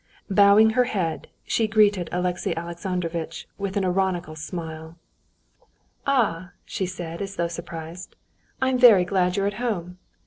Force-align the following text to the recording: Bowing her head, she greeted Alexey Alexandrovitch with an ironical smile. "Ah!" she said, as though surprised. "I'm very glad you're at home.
Bowing 0.31 0.71
her 0.71 0.85
head, 0.85 1.27
she 1.43 1.67
greeted 1.67 2.09
Alexey 2.11 2.57
Alexandrovitch 2.57 3.47
with 3.59 3.77
an 3.77 3.85
ironical 3.85 4.35
smile. 4.35 4.97
"Ah!" 6.07 6.53
she 6.65 6.87
said, 6.87 7.21
as 7.21 7.35
though 7.35 7.47
surprised. 7.47 8.15
"I'm 8.63 8.79
very 8.79 9.05
glad 9.05 9.37
you're 9.37 9.45
at 9.45 9.53
home. 9.61 9.99